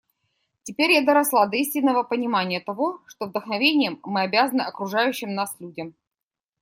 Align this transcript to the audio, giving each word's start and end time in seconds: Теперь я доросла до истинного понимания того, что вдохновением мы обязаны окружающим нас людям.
Теперь 0.63 0.93
я 0.93 1.05
доросла 1.05 1.45
до 1.45 1.57
истинного 1.57 2.01
понимания 2.01 2.59
того, 2.59 3.01
что 3.05 3.27
вдохновением 3.27 3.99
мы 4.03 4.21
обязаны 4.21 4.61
окружающим 4.63 5.35
нас 5.35 5.55
людям. 5.59 5.93